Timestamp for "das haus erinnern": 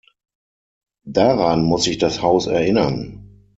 1.99-3.45